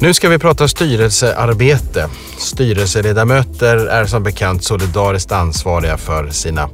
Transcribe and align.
Nu 0.00 0.14
ska 0.14 0.28
vi 0.28 0.38
prata 0.38 0.68
styrelsearbete. 0.68 2.08
Styrelseledamöter 2.38 3.76
är 3.76 4.04
som 4.06 4.22
bekant 4.22 4.64
solidariskt 4.64 5.32
ansvariga 5.32 5.96
för 5.96 6.30
sina 6.30 6.68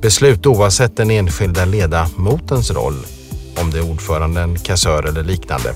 beslut 0.00 0.46
oavsett 0.46 0.96
den 0.96 1.10
enskilda 1.10 1.64
ledamotens 1.64 2.70
roll, 2.70 3.06
om 3.56 3.70
det 3.70 3.78
är 3.78 3.90
ordföranden, 3.90 4.58
kassör 4.58 5.02
eller 5.02 5.22
liknande. 5.22 5.74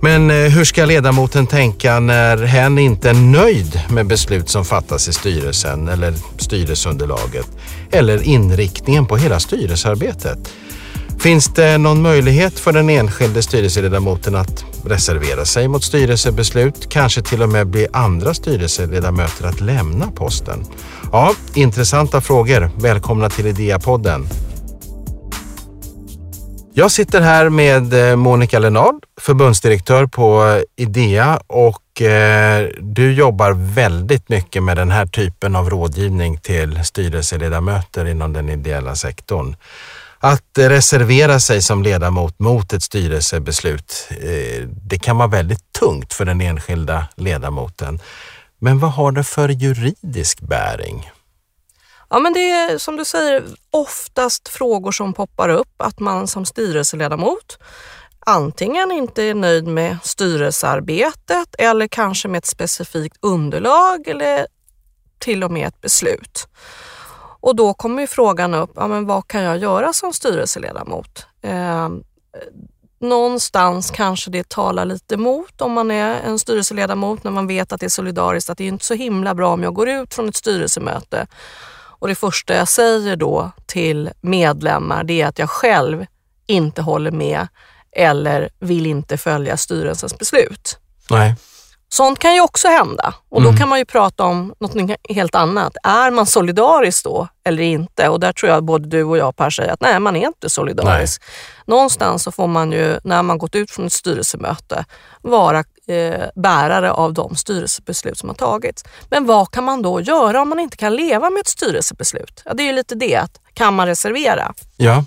Men 0.00 0.30
eh, 0.30 0.36
hur 0.36 0.64
ska 0.64 0.84
ledamoten 0.84 1.46
tänka 1.46 2.00
när 2.00 2.36
hen 2.36 2.78
inte 2.78 3.10
är 3.10 3.14
nöjd 3.14 3.80
med 3.90 4.06
beslut 4.06 4.48
som 4.48 4.64
fattas 4.64 5.08
i 5.08 5.12
styrelsen 5.12 5.88
eller 5.88 6.14
styrelseunderlaget 6.38 7.46
eller 7.90 8.22
inriktningen 8.22 9.06
på 9.06 9.16
hela 9.16 9.40
styrelsearbetet? 9.40 10.38
Finns 11.22 11.48
det 11.48 11.78
någon 11.78 12.02
möjlighet 12.02 12.58
för 12.58 12.72
den 12.72 12.90
enskilde 12.90 13.42
styrelseledamoten 13.42 14.34
att 14.34 14.64
reservera 14.84 15.44
sig 15.44 15.68
mot 15.68 15.84
styrelsebeslut, 15.84 16.88
kanske 16.88 17.22
till 17.22 17.42
och 17.42 17.48
med 17.48 17.66
bli 17.66 17.86
andra 17.92 18.34
styrelseledamöter 18.34 19.46
att 19.46 19.60
lämna 19.60 20.10
posten? 20.10 20.64
Ja, 21.12 21.34
intressanta 21.54 22.20
frågor. 22.20 22.70
Välkomna 22.80 23.30
till 23.30 23.46
Idea-podden. 23.46 24.26
Jag 26.74 26.90
sitter 26.90 27.20
här 27.20 27.48
med 27.48 28.10
eh, 28.10 28.16
Monica 28.16 28.58
Lenard, 28.58 29.04
förbundsdirektör 29.20 30.06
på 30.06 30.44
eh, 30.44 30.84
Idea 30.84 31.40
och 31.46 32.02
eh, 32.02 32.68
du 32.80 33.12
jobbar 33.12 33.52
väldigt 33.74 34.28
mycket 34.28 34.62
med 34.62 34.76
den 34.76 34.90
här 34.90 35.06
typen 35.06 35.56
av 35.56 35.70
rådgivning 35.70 36.38
till 36.38 36.84
styrelseledamöter 36.84 38.06
inom 38.06 38.32
den 38.32 38.48
ideella 38.48 38.94
sektorn. 38.94 39.56
Att 40.24 40.58
reservera 40.58 41.40
sig 41.40 41.62
som 41.62 41.82
ledamot 41.82 42.38
mot 42.38 42.72
ett 42.72 42.82
styrelsebeslut, 42.82 44.08
eh, 44.10 44.68
det 44.68 44.98
kan 44.98 45.18
vara 45.18 45.28
väldigt 45.28 45.72
tungt 45.72 46.12
för 46.12 46.24
den 46.24 46.40
enskilda 46.40 47.08
ledamoten. 47.16 48.00
Men 48.58 48.78
vad 48.78 48.92
har 48.92 49.12
det 49.12 49.24
för 49.24 49.48
juridisk 49.48 50.40
bäring? 50.40 51.10
Ja, 52.10 52.18
men 52.18 52.32
det 52.32 52.50
är 52.50 52.78
som 52.78 52.96
du 52.96 53.04
säger 53.04 53.44
oftast 53.70 54.48
frågor 54.48 54.92
som 54.92 55.12
poppar 55.12 55.48
upp 55.48 55.74
att 55.76 56.00
man 56.00 56.28
som 56.28 56.44
styrelseledamot 56.44 57.58
antingen 58.26 58.92
inte 58.92 59.22
är 59.22 59.34
nöjd 59.34 59.66
med 59.66 59.98
styrelsearbetet 60.02 61.54
eller 61.58 61.88
kanske 61.88 62.28
med 62.28 62.38
ett 62.38 62.46
specifikt 62.46 63.16
underlag 63.20 64.08
eller 64.08 64.46
till 65.18 65.44
och 65.44 65.50
med 65.50 65.68
ett 65.68 65.80
beslut. 65.80 66.48
Och 67.42 67.56
då 67.56 67.74
kommer 67.74 68.00
ju 68.02 68.06
frågan 68.06 68.54
upp, 68.54 68.70
ja, 68.74 68.88
men 68.88 69.06
vad 69.06 69.28
kan 69.28 69.42
jag 69.42 69.58
göra 69.58 69.92
som 69.92 70.12
styrelseledamot? 70.12 71.26
Eh, 71.42 71.88
någonstans 73.00 73.90
kanske 73.90 74.30
det 74.30 74.48
talar 74.48 74.84
lite 74.84 75.14
emot 75.14 75.60
om 75.60 75.72
man 75.72 75.90
är 75.90 76.20
en 76.20 76.38
styrelseledamot 76.38 77.24
när 77.24 77.30
man 77.30 77.46
vet 77.46 77.72
att 77.72 77.80
det 77.80 77.86
är 77.86 77.90
solidariskt, 77.90 78.50
att 78.50 78.58
det 78.58 78.64
är 78.64 78.68
inte 78.68 78.84
så 78.84 78.94
himla 78.94 79.34
bra 79.34 79.52
om 79.52 79.62
jag 79.62 79.74
går 79.74 79.88
ut 79.88 80.14
från 80.14 80.28
ett 80.28 80.36
styrelsemöte 80.36 81.26
och 82.02 82.08
det 82.08 82.14
första 82.14 82.54
jag 82.54 82.68
säger 82.68 83.16
då 83.16 83.50
till 83.66 84.10
medlemmar 84.20 85.04
det 85.04 85.22
är 85.22 85.26
att 85.26 85.38
jag 85.38 85.50
själv 85.50 86.06
inte 86.46 86.82
håller 86.82 87.10
med 87.10 87.48
eller 87.92 88.48
vill 88.58 88.86
inte 88.86 89.16
följa 89.16 89.56
styrelsens 89.56 90.18
beslut. 90.18 90.78
Nej. 91.10 91.36
Sånt 91.92 92.18
kan 92.18 92.34
ju 92.34 92.40
också 92.40 92.68
hända 92.68 93.14
och 93.28 93.40
mm. 93.40 93.52
då 93.52 93.58
kan 93.58 93.68
man 93.68 93.78
ju 93.78 93.84
prata 93.84 94.24
om 94.24 94.54
något 94.60 94.98
helt 95.08 95.34
annat. 95.34 95.76
Är 95.82 96.10
man 96.10 96.26
solidarisk 96.26 97.04
då 97.04 97.28
eller 97.44 97.62
inte? 97.62 98.08
Och 98.08 98.20
där 98.20 98.32
tror 98.32 98.52
jag 98.52 98.64
både 98.64 98.88
du 98.88 99.04
och 99.04 99.18
jag 99.18 99.36
Per 99.36 99.50
säger 99.50 99.72
att 99.72 99.80
nej, 99.80 100.00
man 100.00 100.16
är 100.16 100.26
inte 100.26 100.50
solidarisk. 100.50 101.22
Nej. 101.22 101.64
Någonstans 101.66 102.22
så 102.22 102.32
får 102.32 102.46
man 102.46 102.72
ju, 102.72 102.98
när 103.04 103.22
man 103.22 103.38
gått 103.38 103.54
ut 103.54 103.70
från 103.70 103.86
ett 103.86 103.92
styrelsemöte, 103.92 104.84
vara 105.22 105.64
eh, 105.86 106.28
bärare 106.34 106.92
av 106.92 107.12
de 107.12 107.36
styrelsebeslut 107.36 108.18
som 108.18 108.28
har 108.28 108.36
tagits. 108.36 108.84
Men 109.10 109.26
vad 109.26 109.50
kan 109.50 109.64
man 109.64 109.82
då 109.82 110.00
göra 110.00 110.42
om 110.42 110.48
man 110.48 110.60
inte 110.60 110.76
kan 110.76 110.96
leva 110.96 111.30
med 111.30 111.40
ett 111.40 111.48
styrelsebeslut? 111.48 112.42
Ja, 112.44 112.54
det 112.54 112.62
är 112.62 112.66
ju 112.66 112.72
lite 112.72 112.94
det, 112.94 113.40
kan 113.54 113.74
man 113.74 113.86
reservera? 113.86 114.54
Ja. 114.76 115.04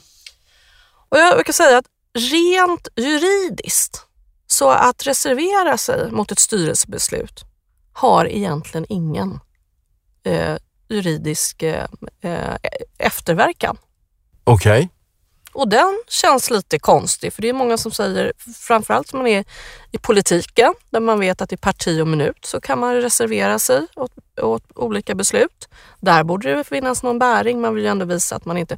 Och 1.10 1.18
jag 1.18 1.46
kan 1.46 1.54
säga 1.54 1.78
att 1.78 1.86
rent 2.32 2.88
juridiskt 2.96 4.06
så 4.56 4.70
att 4.70 5.08
reservera 5.08 5.78
sig 5.78 6.12
mot 6.12 6.32
ett 6.32 6.40
styrelsebeslut 6.40 7.44
har 7.94 8.26
egentligen 8.26 8.86
ingen 8.90 9.40
eh, 10.24 10.56
juridisk 10.90 11.64
eh, 11.64 11.86
eh 12.22 12.56
efterverkan. 12.98 13.78
Okej. 14.44 14.78
Okay. 14.78 14.90
Och 15.54 15.70
den 15.70 16.04
känns 16.08 16.50
lite 16.50 16.80
konstig 16.80 17.34
för 17.34 17.42
det 17.42 17.50
är 17.50 17.54
många 17.54 17.78
som 17.78 17.92
säger, 17.92 18.34
framförallt 18.56 19.14
om 19.14 19.20
man 19.20 19.28
är 19.28 19.46
i 19.92 19.98
politiken 19.98 20.74
där 20.90 21.00
man 21.00 21.20
vet 21.20 21.42
att 21.42 21.54
i 21.54 21.58
parti 21.58 22.02
och 22.02 22.08
minut 22.08 22.46
så 22.46 22.62
kan 22.62 22.80
man 22.80 22.96
reservera 22.96 23.60
sig 23.60 23.88
åt, 23.96 24.12
åt 24.42 24.64
olika 24.76 25.16
beslut. 25.16 25.70
Där 26.00 26.24
borde 26.24 26.56
det 26.56 26.64
finnas 26.64 27.04
någon 27.04 27.20
bäring, 27.20 27.62
man 27.62 27.76
vill 27.76 27.84
ju 27.84 27.90
ändå 27.90 28.06
visa 28.06 28.36
att 28.36 28.46
man 28.46 28.58
inte... 28.58 28.78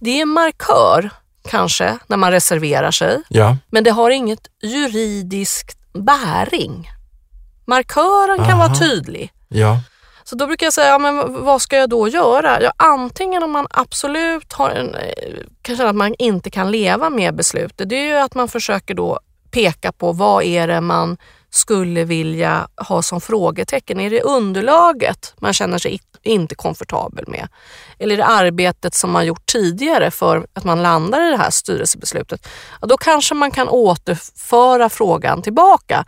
Det 0.00 0.10
är 0.10 0.22
en 0.22 0.28
markör 0.28 1.10
kanske 1.46 1.98
när 2.06 2.16
man 2.16 2.30
reserverar 2.30 2.90
sig. 2.90 3.22
Ja. 3.28 3.56
Men 3.70 3.84
det 3.84 3.90
har 3.90 4.10
inget 4.10 4.48
juridiskt 4.62 5.78
bäring. 5.92 6.90
Markören 7.66 8.38
kan 8.38 8.60
Aha. 8.60 8.68
vara 8.68 8.74
tydlig. 8.74 9.32
Ja. 9.48 9.80
Så 10.24 10.36
då 10.36 10.46
brukar 10.46 10.66
jag 10.66 10.72
säga, 10.72 10.88
ja, 10.88 10.98
men 10.98 11.44
vad 11.44 11.62
ska 11.62 11.76
jag 11.76 11.90
då 11.90 12.08
göra? 12.08 12.62
Ja, 12.62 12.72
antingen 12.76 13.42
om 13.42 13.50
man 13.50 13.66
absolut 13.70 14.52
har 14.52 14.70
en, 14.70 14.94
eh, 14.94 15.10
kan 15.62 15.76
känna 15.76 15.90
att 15.90 15.96
man 15.96 16.14
inte 16.18 16.50
kan 16.50 16.70
leva 16.70 17.10
med 17.10 17.34
beslutet, 17.36 17.88
det 17.88 17.96
är 17.96 18.04
ju 18.04 18.16
att 18.16 18.34
man 18.34 18.48
försöker 18.48 18.94
då 18.94 19.20
peka 19.50 19.92
på 19.92 20.12
vad 20.12 20.44
är 20.44 20.68
det 20.68 20.80
man 20.80 21.16
skulle 21.56 22.04
vilja 22.04 22.68
ha 22.76 23.02
som 23.02 23.20
frågetecken? 23.20 24.00
Är 24.00 24.10
det 24.10 24.22
underlaget 24.22 25.34
man 25.38 25.52
känner 25.52 25.78
sig 25.78 26.00
inte 26.22 26.54
komfortabel 26.54 27.24
med? 27.28 27.48
Eller 27.98 28.14
är 28.14 28.18
det 28.18 28.24
arbetet 28.24 28.94
som 28.94 29.10
man 29.10 29.26
gjort 29.26 29.46
tidigare 29.46 30.10
för 30.10 30.46
att 30.52 30.64
man 30.64 30.82
landar 30.82 31.28
i 31.28 31.30
det 31.30 31.36
här 31.36 31.50
styrelsebeslutet? 31.50 32.48
Ja, 32.80 32.86
då 32.86 32.96
kanske 32.96 33.34
man 33.34 33.50
kan 33.50 33.68
återföra 33.68 34.88
frågan 34.88 35.42
tillbaka. 35.42 36.04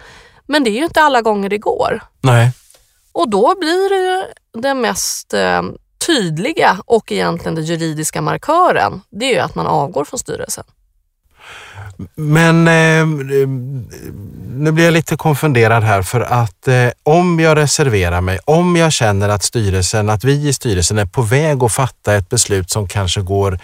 Men 0.46 0.64
det 0.64 0.70
är 0.70 0.78
ju 0.78 0.84
inte 0.84 1.00
alla 1.00 1.22
gånger 1.22 1.48
det 1.48 1.58
går. 1.58 2.02
Nej. 2.20 2.52
Och 3.12 3.30
då 3.30 3.54
blir 3.58 3.90
det 3.90 4.26
det 4.60 4.74
mest 4.74 5.34
eh, 5.34 5.62
tydliga 6.06 6.78
och 6.84 7.12
egentligen 7.12 7.54
den 7.54 7.64
juridiska 7.64 8.22
markören, 8.22 9.00
det 9.10 9.26
är 9.26 9.34
ju 9.34 9.38
att 9.38 9.54
man 9.54 9.66
avgår 9.66 10.04
från 10.04 10.18
styrelsen. 10.18 10.64
Men 12.14 12.68
eh, 12.68 13.06
nu 14.50 14.72
blir 14.72 14.84
jag 14.84 14.92
lite 14.92 15.16
konfunderad 15.16 15.82
här 15.82 16.02
för 16.02 16.20
att 16.20 16.68
eh, 16.68 16.88
om 17.02 17.40
jag 17.40 17.56
reserverar 17.56 18.20
mig, 18.20 18.38
om 18.44 18.76
jag 18.76 18.92
känner 18.92 19.28
att 19.28 19.42
styrelsen, 19.42 20.08
att 20.08 20.24
vi 20.24 20.48
i 20.48 20.52
styrelsen 20.52 20.98
är 20.98 21.06
på 21.06 21.22
väg 21.22 21.62
att 21.62 21.72
fatta 21.72 22.14
ett 22.14 22.28
beslut 22.28 22.70
som 22.70 22.88
kanske 22.88 23.20
går 23.20 23.58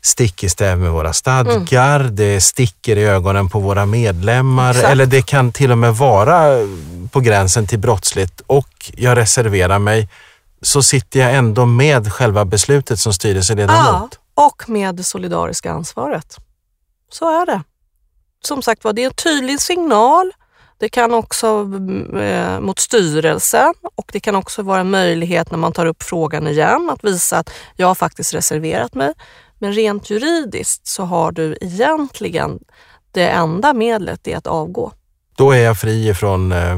stick 0.00 0.44
i 0.44 0.48
stäv 0.48 0.78
med 0.78 0.90
våra 0.90 1.12
stadgar, 1.12 2.00
mm. 2.00 2.16
det 2.16 2.40
sticker 2.40 2.96
i 2.96 3.04
ögonen 3.04 3.48
på 3.48 3.58
våra 3.58 3.86
medlemmar 3.86 4.70
Exakt. 4.70 4.88
eller 4.88 5.06
det 5.06 5.22
kan 5.22 5.52
till 5.52 5.72
och 5.72 5.78
med 5.78 5.96
vara 5.96 6.68
på 7.12 7.20
gränsen 7.20 7.66
till 7.66 7.78
brottsligt 7.78 8.42
och 8.46 8.92
jag 8.96 9.16
reserverar 9.16 9.78
mig 9.78 10.08
så 10.62 10.82
sitter 10.82 11.20
jag 11.20 11.34
ändå 11.34 11.66
med 11.66 12.12
själva 12.12 12.44
beslutet 12.44 12.98
som 12.98 13.12
styrelseledamot. 13.12 14.18
Ja, 14.34 14.46
och 14.46 14.68
med 14.68 14.94
det 14.94 15.04
solidariska 15.04 15.72
ansvaret. 15.72 16.36
Så 17.10 17.42
är 17.42 17.46
det. 17.46 17.62
Som 18.46 18.62
sagt 18.62 18.84
var, 18.84 18.92
det 18.92 19.02
är 19.02 19.06
en 19.06 19.14
tydlig 19.14 19.60
signal. 19.60 20.32
Det 20.78 20.88
kan 20.88 21.14
också 21.14 21.46
eh, 22.18 22.60
mot 22.60 22.78
styrelsen 22.78 23.74
och 23.96 24.10
det 24.12 24.20
kan 24.20 24.36
också 24.36 24.62
vara 24.62 24.80
en 24.80 24.90
möjlighet 24.90 25.50
när 25.50 25.58
man 25.58 25.72
tar 25.72 25.86
upp 25.86 26.02
frågan 26.02 26.48
igen 26.48 26.90
att 26.90 27.04
visa 27.04 27.38
att 27.38 27.50
jag 27.76 27.86
har 27.86 27.94
faktiskt 27.94 28.34
reserverat 28.34 28.94
mig. 28.94 29.14
Men 29.58 29.72
rent 29.72 30.10
juridiskt 30.10 30.86
så 30.86 31.02
har 31.02 31.32
du 31.32 31.56
egentligen 31.60 32.58
det 33.12 33.28
enda 33.28 33.72
medlet 33.72 34.28
är 34.28 34.36
att 34.36 34.46
avgå. 34.46 34.92
Då 35.36 35.50
är 35.50 35.58
jag 35.58 35.78
fri 35.78 36.14
från 36.14 36.52
eh, 36.52 36.76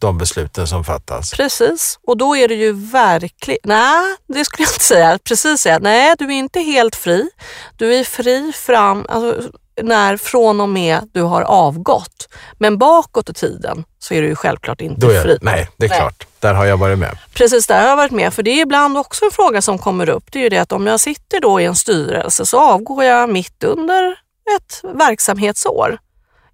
de 0.00 0.18
besluten 0.18 0.66
som 0.66 0.84
fattas. 0.84 1.30
Precis, 1.30 1.98
och 2.06 2.16
då 2.16 2.36
är 2.36 2.48
det 2.48 2.54
ju 2.54 2.72
verkligen, 2.72 3.60
nej 3.64 4.16
det 4.26 4.44
skulle 4.44 4.66
jag 4.66 4.72
inte 4.72 4.84
säga, 4.84 5.18
precis 5.24 5.60
säga, 5.60 5.78
nej 5.78 6.14
du 6.18 6.24
är 6.24 6.30
inte 6.30 6.60
helt 6.60 6.96
fri. 6.96 7.30
Du 7.76 7.94
är 7.94 8.04
fri 8.04 8.52
fram, 8.52 9.06
alltså, 9.08 9.50
när 9.82 10.16
från 10.16 10.60
och 10.60 10.68
med 10.68 11.08
du 11.12 11.22
har 11.22 11.42
avgått. 11.42 12.28
Men 12.58 12.78
bakåt 12.78 13.30
i 13.30 13.32
tiden 13.32 13.84
så 13.98 14.14
är 14.14 14.22
du 14.22 14.28
ju 14.28 14.34
självklart 14.34 14.80
inte 14.80 15.00
Då 15.00 15.10
är, 15.10 15.22
fri. 15.22 15.38
Nej, 15.42 15.68
det 15.76 15.86
är 15.86 15.88
nej. 15.88 15.98
klart. 15.98 16.26
Där 16.38 16.54
har 16.54 16.64
jag 16.64 16.76
varit 16.76 16.98
med. 16.98 17.18
Precis, 17.34 17.66
där 17.66 17.80
har 17.82 17.88
jag 17.88 17.96
varit 17.96 18.12
med. 18.12 18.34
För 18.34 18.42
det 18.42 18.50
är 18.50 18.62
ibland 18.62 18.98
också 18.98 19.24
en 19.24 19.30
fråga 19.30 19.62
som 19.62 19.78
kommer 19.78 20.08
upp. 20.08 20.24
Det 20.32 20.38
är 20.38 20.42
ju 20.42 20.48
det 20.48 20.58
att 20.58 20.72
om 20.72 20.86
jag 20.86 21.00
sitter 21.00 21.40
då 21.40 21.60
i 21.60 21.64
en 21.64 21.74
styrelse 21.74 22.46
så 22.46 22.60
avgår 22.60 23.04
jag 23.04 23.28
mitt 23.30 23.64
under 23.64 24.12
ett 24.56 24.80
verksamhetsår. 24.82 25.98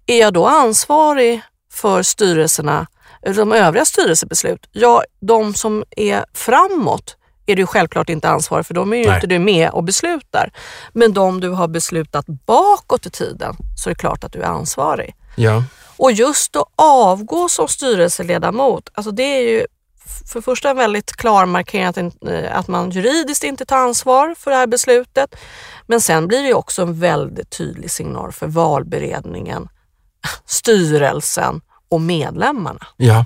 Är 0.05 0.19
jag 0.19 0.33
då 0.33 0.45
ansvarig 0.45 1.41
för 1.73 2.03
styrelserna, 2.03 2.87
de 3.35 3.51
övriga 3.51 3.85
styrelsebeslut? 3.85 4.69
Ja, 4.71 5.03
de 5.19 5.53
som 5.53 5.83
är 5.97 6.25
framåt 6.33 7.17
är 7.47 7.55
du 7.55 7.67
självklart 7.67 8.09
inte 8.09 8.29
ansvarig 8.29 8.65
för 8.65 8.73
de 8.73 8.93
är 8.93 8.97
ju 8.97 9.05
Nej. 9.05 9.15
inte 9.15 9.27
du 9.27 9.39
med 9.39 9.69
och 9.69 9.83
beslutar. 9.83 10.51
Men 10.93 11.13
de 11.13 11.39
du 11.39 11.49
har 11.49 11.67
beslutat 11.67 12.25
bakåt 12.27 13.05
i 13.05 13.09
tiden 13.09 13.55
så 13.77 13.89
är 13.89 13.93
det 13.93 13.99
klart 13.99 14.23
att 14.23 14.31
du 14.31 14.41
är 14.41 14.47
ansvarig. 14.47 15.15
Ja. 15.35 15.63
Och 15.97 16.11
just 16.11 16.55
att 16.55 16.67
avgå 16.75 17.49
som 17.49 17.67
styrelseledamot, 17.67 18.89
alltså 18.93 19.11
det 19.11 19.23
är 19.23 19.41
ju 19.41 19.65
för 20.25 20.39
det 20.39 20.43
första 20.43 20.69
en 20.69 20.77
väldigt 20.77 21.11
klar 21.11 21.45
markering 21.45 21.85
att, 21.85 21.97
eh, 21.97 22.57
att 22.57 22.67
man 22.67 22.89
juridiskt 22.89 23.43
inte 23.43 23.65
tar 23.65 23.77
ansvar 23.77 24.35
för 24.37 24.51
det 24.51 24.57
här 24.57 24.67
beslutet. 24.67 25.35
Men 25.87 26.01
sen 26.01 26.27
blir 26.27 26.43
det 26.43 26.53
också 26.53 26.81
en 26.81 26.99
väldigt 26.99 27.49
tydlig 27.49 27.91
signal 27.91 28.31
för 28.31 28.47
valberedningen, 28.47 29.69
styrelsen 30.45 31.61
och 31.89 32.01
medlemmarna. 32.01 32.87
Ja. 32.97 33.25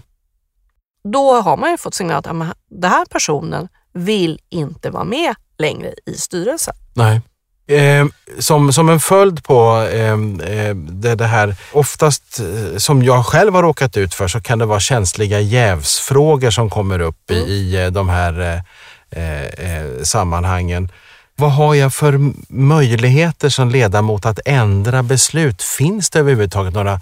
Då 1.03 1.41
har 1.41 1.57
man 1.57 1.71
ju 1.71 1.77
fått 1.77 1.93
signal 1.93 2.17
att 2.17 2.55
den 2.69 2.91
här 2.91 3.05
personen 3.05 3.67
vill 3.93 4.39
inte 4.49 4.89
vara 4.89 5.03
med 5.03 5.35
längre 5.57 5.93
i 6.05 6.13
styrelsen. 6.13 6.73
Nej. 6.93 7.21
Eh, 7.67 8.05
som, 8.39 8.73
som 8.73 8.89
en 8.89 8.99
följd 8.99 9.43
på 9.43 9.87
eh, 9.93 10.11
eh, 10.11 10.75
det, 10.75 11.15
det, 11.15 11.25
här, 11.25 11.55
oftast 11.71 12.39
eh, 12.39 12.77
som 12.77 13.03
jag 13.03 13.25
själv 13.25 13.53
har 13.53 13.63
råkat 13.63 13.97
ut 13.97 14.13
för 14.13 14.27
så 14.27 14.41
kan 14.41 14.59
det 14.59 14.65
vara 14.65 14.79
känsliga 14.79 15.39
jävsfrågor 15.39 16.49
som 16.49 16.69
kommer 16.69 16.99
upp 16.99 17.31
mm. 17.31 17.43
i, 17.43 17.85
i 17.85 17.89
de 17.89 18.09
här 18.09 18.61
eh, 19.09 20.03
sammanhangen. 20.03 20.91
Vad 21.35 21.51
har 21.51 21.75
jag 21.75 21.93
för 21.93 22.19
möjligheter 22.49 23.49
som 23.49 23.69
ledamot 23.69 24.25
att 24.25 24.39
ändra 24.45 25.03
beslut? 25.03 25.63
Finns 25.63 26.09
det 26.09 26.19
överhuvudtaget 26.19 26.73
några 26.73 27.01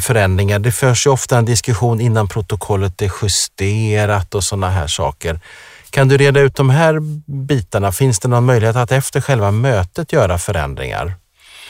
förändringar? 0.00 0.58
Det 0.58 0.72
förs 0.72 1.06
ju 1.06 1.10
ofta 1.10 1.38
en 1.38 1.44
diskussion 1.44 2.00
innan 2.00 2.28
protokollet 2.28 3.02
är 3.02 3.12
justerat 3.22 4.34
och 4.34 4.44
sådana 4.44 4.70
här 4.70 4.86
saker. 4.86 5.40
Kan 5.90 6.08
du 6.08 6.16
reda 6.16 6.40
ut 6.40 6.56
de 6.56 6.70
här 6.70 7.00
bitarna? 7.46 7.92
Finns 7.92 8.18
det 8.18 8.28
någon 8.28 8.44
möjlighet 8.44 8.76
att 8.76 8.92
efter 8.92 9.20
själva 9.20 9.50
mötet 9.50 10.12
göra 10.12 10.38
förändringar? 10.38 11.14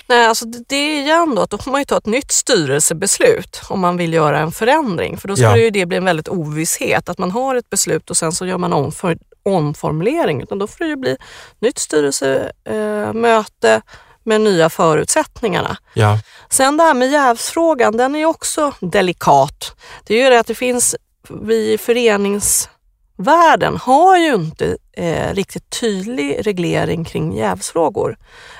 Nej, 0.09 0.27
alltså 0.27 0.45
det 0.45 0.77
är 0.77 1.01
igen 1.01 1.35
då 1.35 1.43
att 1.43 1.51
då 1.51 1.59
får 1.59 1.71
man 1.71 1.81
ju 1.81 1.85
ta 1.85 1.97
ett 1.97 2.07
nytt 2.07 2.33
styrelsebeslut 2.33 3.63
om 3.69 3.81
man 3.81 3.97
vill 3.97 4.13
göra 4.13 4.39
en 4.39 4.53
förändring. 4.53 5.17
För 5.17 5.29
då 5.29 5.37
skulle 5.37 5.51
ja. 5.51 5.57
ju 5.57 5.71
det 5.71 5.87
bli 5.87 5.97
en 5.97 6.05
väldigt 6.05 6.29
ovisshet 6.29 7.09
att 7.09 7.19
man 7.19 7.31
har 7.31 7.55
ett 7.55 7.71
beslut 7.71 8.11
och 8.11 8.17
sen 8.17 8.33
så 8.33 8.47
gör 8.47 8.59
man 8.59 8.73
omfor 8.73 9.19
omformulering. 9.43 10.43
Utan 10.43 10.59
då 10.59 10.67
får 10.67 10.85
det 10.85 10.89
ju 10.89 10.97
bli 10.97 11.17
nytt 11.59 11.79
styrelsemöte 11.79 13.73
eh, 13.73 13.81
med 14.25 14.41
nya 14.41 14.71
förutsättningarna. 14.71 15.77
Ja. 15.95 16.19
Sen 16.51 16.77
det 16.77 16.83
här 16.83 16.95
med 16.95 17.11
jävsfrågan, 17.11 17.97
den 17.97 18.17
är 18.17 18.25
också 18.25 18.73
delikat. 18.81 19.77
Det 20.05 20.15
är 20.15 20.25
ju 20.25 20.31
det 20.31 20.41
att 20.41 20.47
det 20.47 20.55
finns 20.55 20.97
vi 21.29 21.79
förenings 21.79 22.69
Världen 23.17 23.77
har 23.77 24.17
ju 24.17 24.35
inte 24.35 24.77
eh, 24.93 25.35
riktigt 25.35 25.71
tydlig 25.81 26.47
reglering 26.47 27.05
kring 27.05 27.37
jävsfrågor. 27.37 28.17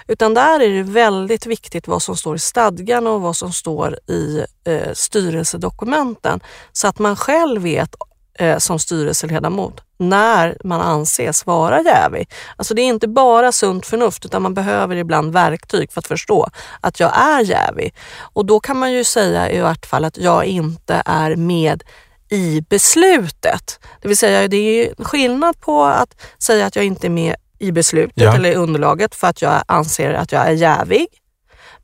Utan 0.09 0.35
där 0.35 0.61
är 0.61 0.69
det 0.69 0.83
väldigt 0.83 1.47
viktigt 1.47 1.89
vad 1.89 2.03
som 2.03 2.17
står 2.17 2.37
i 2.37 2.39
stadgan 2.39 3.07
och 3.07 3.21
vad 3.21 3.37
som 3.37 3.53
står 3.53 3.99
i 4.11 4.45
eh, 4.65 4.93
styrelsedokumenten. 4.93 6.41
Så 6.73 6.89
att 6.89 6.99
man 6.99 7.17
själv 7.17 7.63
vet 7.63 7.95
eh, 8.39 8.59
som 8.59 8.79
styrelseledamot 8.79 9.83
när 9.99 10.57
man 10.65 10.81
anses 10.81 11.47
vara 11.47 11.83
jävig. 11.83 12.29
Alltså 12.57 12.75
det 12.75 12.83
är 12.83 12.87
inte 12.87 13.09
bara 13.09 13.53
sunt 13.53 13.87
förnuft 13.87 14.25
utan 14.25 14.43
man 14.43 14.55
behöver 14.55 14.97
ibland 14.97 15.33
verktyg 15.33 15.93
för 15.93 16.01
att 16.01 16.07
förstå 16.07 16.49
att 16.81 17.01
jag 17.01 17.19
är 17.19 17.41
jävig. 17.41 17.95
Och 18.19 18.47
då 18.47 18.61
kan 18.61 18.79
man 18.79 18.93
ju 18.93 19.05
säga 19.05 19.51
i 19.51 19.61
vart 19.61 19.87
fall 19.87 20.05
att 20.05 20.19
jag 20.19 20.45
inte 20.45 21.03
är 21.07 21.37
med 21.37 21.83
i 22.31 22.61
beslutet. 22.69 23.81
Det 24.03 24.09
vill 24.09 24.17
säga 24.17 24.49
det 24.49 24.57
är 24.57 25.05
skillnad 25.05 25.61
på 25.61 25.85
att 25.85 26.21
säga 26.39 26.67
att 26.67 26.77
jag 26.77 26.85
inte 26.85 27.07
är 27.07 27.11
med 27.11 27.37
i 27.59 27.73
beslutet 27.73 28.13
ja. 28.17 28.35
eller 28.35 28.51
i 28.51 28.55
underlaget 28.55 29.15
för 29.15 29.27
att 29.27 29.43
jag 29.43 29.63
anser 29.67 30.15
att 30.15 30.33
jag 30.33 30.47
är 30.47 30.53
jävig. 30.53 31.07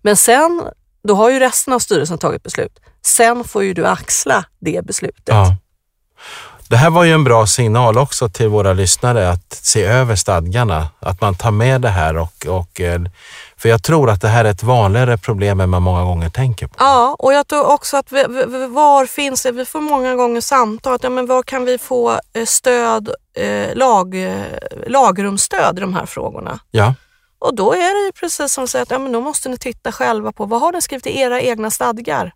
Men 0.03 0.17
sen, 0.17 0.63
då 1.09 1.15
har 1.15 1.31
ju 1.31 1.39
resten 1.39 1.75
av 1.75 1.79
styrelsen 1.79 2.19
tagit 2.19 2.43
beslut. 2.43 2.81
Sen 3.03 3.45
får 3.45 3.65
ju 3.65 3.75
du 3.75 3.87
axla 3.87 4.45
det 4.61 4.87
beslutet. 4.87 5.23
Ja. 5.25 5.57
Det 6.73 6.79
här 6.79 6.91
var 6.91 7.05
ju 7.05 7.13
en 7.13 7.25
bra 7.25 7.47
signal 7.47 7.99
också 7.99 8.29
till 8.29 8.49
våra 8.49 8.73
lyssnare 8.73 9.31
att 9.31 9.53
se 9.53 9.83
över 9.83 10.17
stadgarna, 10.17 10.89
att 11.01 11.21
man 11.21 11.35
tar 11.35 11.51
med 11.51 11.81
det 11.81 11.89
här 11.89 12.17
och, 12.17 12.47
och 12.47 12.81
eh, 12.81 13.01
för 13.57 13.69
jag 13.69 13.83
tror 13.83 14.11
att 14.11 14.21
det 14.21 14.29
här 14.29 14.45
är 14.45 14.51
ett 14.51 14.63
vanligare 14.63 15.19
problem 15.19 15.61
än 15.61 15.71
man 15.71 15.83
många 15.83 16.05
gånger 16.05 16.29
tänker 16.29 16.67
på. 16.67 16.75
Ja, 16.79 17.17
och 17.19 17.33
jag 17.33 17.49
tror 17.49 17.67
också 17.67 17.97
att 17.97 18.13
vi, 18.13 18.25
var 18.69 19.07
finns 19.07 19.43
det, 19.43 19.53
vi 19.53 19.65
får 19.65 19.81
många 19.81 20.15
gånger 20.15 20.41
samtal, 20.41 20.99
ja, 21.03 21.11
men 21.11 21.27
var 21.27 21.43
kan 21.43 21.65
vi 21.65 21.79
få 21.79 22.11
eh, 22.11 22.45
stöd, 22.47 23.11
eh, 23.37 23.75
lag, 23.75 24.15
lagrumsstöd 24.87 25.79
i 25.79 25.81
de 25.81 25.95
här 25.95 26.07
frågorna? 26.07 26.59
Ja. 26.71 26.95
Och 27.39 27.55
då 27.55 27.73
är 27.73 28.01
det 28.01 28.07
ju 28.07 28.13
precis 28.13 28.53
som 28.53 28.65
att 28.65 28.71
säga 28.71 28.83
att 28.83 28.91
ja, 28.91 28.99
men 28.99 29.13
då 29.13 29.21
måste 29.21 29.49
ni 29.49 29.59
titta 29.59 29.93
själva 29.93 30.33
på 30.33 30.45
vad 30.45 30.61
har 30.61 30.73
ni 30.73 30.83
skrivit 30.83 31.07
i 31.07 31.21
era 31.21 31.41
egna 31.41 31.71
stadgar 31.71 32.33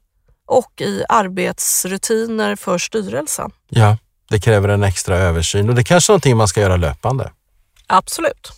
och 0.47 0.81
i 0.81 1.03
arbetsrutiner 1.09 2.56
för 2.56 2.79
styrelsen. 2.79 3.50
Ja 3.69 3.97
det 4.28 4.40
kräver 4.40 4.69
en 4.69 4.82
extra 4.82 5.19
översyn 5.19 5.69
och 5.69 5.75
det 5.75 5.81
är 5.81 5.84
kanske 5.84 6.11
är 6.11 6.12
någonting 6.12 6.37
man 6.37 6.49
ska 6.49 6.61
göra 6.61 6.76
löpande. 6.76 7.31
Absolut. 7.87 8.52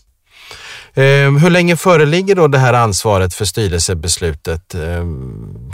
Eh, 0.94 1.32
hur 1.42 1.50
länge 1.50 1.76
föreligger 1.76 2.34
då 2.34 2.48
det 2.48 2.58
här 2.58 2.72
ansvaret 2.72 3.34
för 3.34 3.44
styrelsebeslutet 3.44 4.74
eh, 4.74 5.04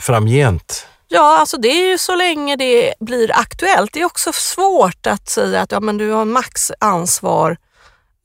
framgent? 0.00 0.87
Ja, 1.08 1.38
alltså 1.38 1.56
det 1.56 1.69
är 1.69 1.91
ju 1.91 1.99
så 1.99 2.17
länge 2.17 2.56
det 2.56 2.94
blir 3.00 3.31
aktuellt. 3.35 3.93
Det 3.93 4.00
är 4.00 4.05
också 4.05 4.32
svårt 4.32 5.06
att 5.06 5.29
säga 5.29 5.61
att 5.61 5.73
ja, 5.73 5.81
men 5.81 5.99
du 5.99 6.11
har 6.11 6.25
max 6.25 6.73
ansvar 6.81 7.56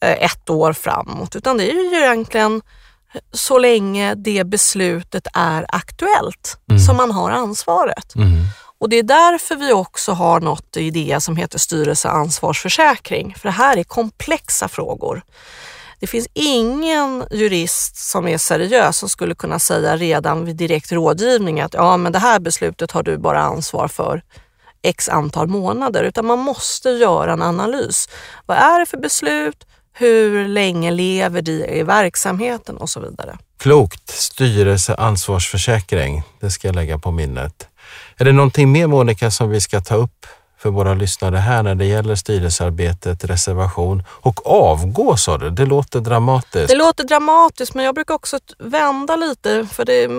eh, 0.03 0.23
ett 0.23 0.49
år 0.49 0.73
framåt, 0.73 1.35
utan 1.35 1.57
det 1.57 1.71
är 1.71 1.73
ju 1.73 2.03
egentligen 2.03 2.61
så 3.31 3.57
länge 3.57 4.15
det 4.15 4.43
beslutet 4.43 5.27
är 5.33 5.65
aktuellt 5.69 6.57
mm. 6.69 6.79
som 6.79 6.97
man 6.97 7.11
har 7.11 7.31
ansvaret. 7.31 8.15
Mm. 8.15 8.45
Och 8.79 8.89
det 8.89 8.95
är 8.95 9.03
därför 9.03 9.55
vi 9.55 9.73
också 9.73 10.11
har 10.11 10.39
något 10.39 10.77
i 10.77 10.89
det 10.89 11.23
som 11.23 11.35
heter 11.35 11.59
styrelseansvarsförsäkring. 11.59 13.35
För 13.37 13.47
det 13.47 13.53
här 13.53 13.77
är 13.77 13.83
komplexa 13.83 14.67
frågor. 14.67 15.21
Det 15.99 16.07
finns 16.07 16.27
ingen 16.33 17.23
jurist 17.31 17.95
som 17.95 18.27
är 18.27 18.37
seriös 18.37 18.97
som 18.97 19.09
skulle 19.09 19.35
kunna 19.35 19.59
säga 19.59 19.97
redan 19.97 20.45
vid 20.45 20.55
direkt 20.55 20.91
rådgivning 20.91 21.61
att 21.61 21.73
ja, 21.73 21.97
men 21.97 22.11
det 22.11 22.19
här 22.19 22.39
beslutet 22.39 22.91
har 22.91 23.03
du 23.03 23.17
bara 23.17 23.41
ansvar 23.41 23.87
för 23.87 24.23
x 24.81 25.09
antal 25.09 25.47
månader, 25.47 26.03
utan 26.03 26.25
man 26.25 26.39
måste 26.39 26.89
göra 26.89 27.33
en 27.33 27.41
analys. 27.41 28.09
Vad 28.45 28.57
är 28.57 28.79
det 28.79 28.85
för 28.85 28.97
beslut? 28.97 29.65
Hur 29.93 30.47
länge 30.47 30.91
lever 30.91 31.41
det 31.41 31.77
i 31.77 31.83
verksamheten 31.83 32.77
och 32.77 32.89
så 32.89 32.99
vidare. 32.99 33.37
Klokt. 33.57 34.09
Styrelseansvarsförsäkring, 34.09 36.23
det 36.39 36.51
ska 36.51 36.67
jag 36.67 36.75
lägga 36.75 36.99
på 36.99 37.11
minnet. 37.11 37.67
Är 38.17 38.25
det 38.25 38.31
någonting 38.31 38.71
mer 38.71 38.87
Monica 38.87 39.31
som 39.31 39.49
vi 39.49 39.61
ska 39.61 39.81
ta 39.81 39.95
upp 39.95 40.25
för 40.59 40.69
våra 40.69 40.93
lyssnare 40.93 41.37
här 41.37 41.63
när 41.63 41.75
det 41.75 41.85
gäller 41.85 42.15
styrelsearbetet, 42.15 43.23
reservation 43.23 44.03
och 44.09 44.47
avgå 44.47 45.17
sa 45.17 45.37
du? 45.37 45.49
Det 45.49 45.65
låter 45.65 45.99
dramatiskt. 45.99 46.69
Det 46.69 46.75
låter 46.75 47.03
dramatiskt 47.03 47.73
men 47.73 47.85
jag 47.85 47.95
brukar 47.95 48.13
också 48.13 48.39
vända 48.57 49.15
lite 49.15 49.67
för 49.71 49.85
det, 49.85 50.09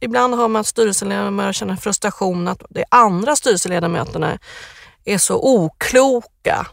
ibland 0.00 0.34
hör 0.34 0.48
man 0.48 0.60
att 0.60 0.66
styrelseledamöter 0.66 1.52
känner 1.52 1.76
frustration 1.76 2.48
att 2.48 2.62
de 2.70 2.84
andra 2.88 3.36
styrelseledamöterna 3.36 4.38
är 5.04 5.18
så 5.18 5.36
okloka 5.42 6.66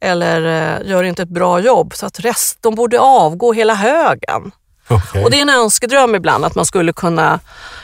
eller 0.00 0.42
eh, 0.42 0.90
gör 0.90 1.04
inte 1.04 1.22
ett 1.22 1.28
bra 1.28 1.60
jobb 1.60 1.94
så 1.94 2.06
att 2.06 2.20
rest, 2.20 2.58
de 2.60 2.74
borde 2.74 3.00
avgå 3.00 3.52
hela 3.52 3.74
högen. 3.74 4.52
Okay. 4.88 5.24
Och 5.24 5.30
det 5.30 5.38
är 5.38 5.42
en 5.42 5.48
önskedröm 5.48 6.14
ibland 6.14 6.44
att 6.44 6.54
man 6.54 6.66
skulle 6.66 6.92
kunna 6.92 7.40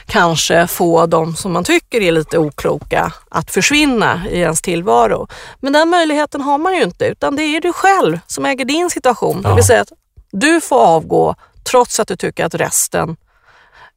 kanske 0.07 0.67
få 0.67 1.07
de 1.07 1.37
som 1.37 1.53
man 1.53 1.65
tycker 1.65 2.01
är 2.01 2.13
lite 2.13 2.39
okloka 2.39 3.13
att 3.29 3.51
försvinna 3.51 4.29
i 4.31 4.41
ens 4.41 4.63
tillvaro. 4.63 5.29
Men 5.61 5.73
den 5.73 5.89
möjligheten 5.89 6.41
har 6.41 6.59
man 6.59 6.75
ju 6.75 6.83
inte 6.83 7.05
utan 7.05 7.37
det 7.37 7.43
är 7.43 7.61
du 7.61 7.73
själv 7.73 8.19
som 8.27 8.47
äger 8.47 8.65
din 8.65 8.91
situation. 8.91 9.41
Ja. 9.43 9.49
Det 9.49 9.55
vill 9.55 9.65
säga 9.65 9.81
att 9.81 9.93
du 10.31 10.61
får 10.61 10.81
avgå 10.81 11.35
trots 11.71 12.01
att 12.01 12.09
du 12.09 12.17
tycker 12.17 12.45
att 12.45 12.55
resten 12.55 13.17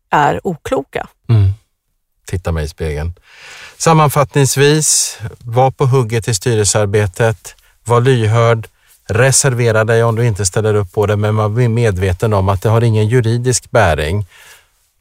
är 0.10 0.48
okloka. 0.48 1.08
Mm. 1.30 1.54
Titta 2.26 2.52
mig 2.52 2.66
i 2.66 2.68
spegeln. 2.68 3.14
Sammanfattningsvis, 3.78 5.18
var 5.40 5.72
på 5.72 5.86
hugget 5.86 6.28
i 6.28 6.34
styrelsearbetet, 6.34 7.56
var 7.84 8.02
lyhörd, 8.02 8.68
reservera 9.14 9.84
dig 9.84 10.04
om 10.04 10.16
du 10.16 10.28
inte 10.28 10.46
ställer 10.46 10.76
upp 10.76 10.94
på 10.94 11.06
det, 11.06 11.18
men 11.18 11.36
man 11.36 11.56
blir 11.56 11.70
medveten 11.70 12.34
om 12.34 12.50
att 12.50 12.62
det 12.62 12.70
har 12.70 12.84
ingen 12.84 13.08
juridisk 13.08 13.72
bäring. 13.72 14.26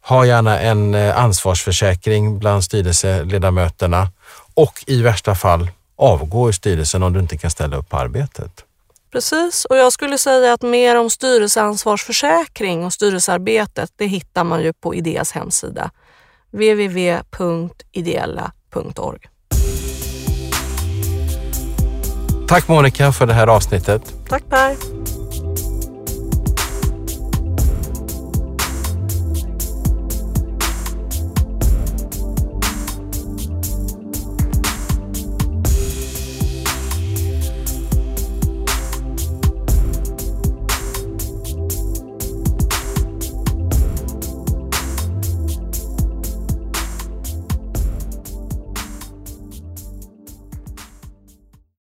Ha 0.00 0.26
gärna 0.26 0.60
en 0.60 0.94
eh, 0.94 1.18
ansvarsförsäkring 1.18 2.38
bland 2.38 2.64
styrelseledamöterna 2.64 4.08
och 4.54 4.84
i 4.86 5.02
värsta 5.02 5.34
fall 5.34 5.70
avgå 5.96 6.48
ur 6.48 6.52
styrelsen 6.52 7.02
om 7.02 7.12
du 7.12 7.20
inte 7.20 7.38
kan 7.38 7.50
ställa 7.50 7.76
upp 7.76 7.88
på 7.88 7.96
arbetet. 7.96 8.64
Precis, 9.12 9.64
och 9.64 9.76
jag 9.76 9.92
skulle 9.92 10.18
säga 10.18 10.52
att 10.52 10.62
mer 10.62 10.96
om 10.96 11.10
styrelseansvarsförsäkring 11.10 12.84
och 12.84 12.92
styrelsearbetet, 12.92 13.92
det 13.96 14.06
hittar 14.06 14.44
man 14.44 14.62
ju 14.62 14.72
på 14.72 14.94
Ideas 14.94 15.32
hemsida 15.32 15.90
www.ideella.org. 16.50 19.20
Tack 22.50 22.68
Monica 22.68 23.12
för 23.12 23.26
det 23.26 23.34
här 23.34 23.46
avsnittet. 23.46 24.14
Tack 24.28 24.42
Per. 24.48 24.76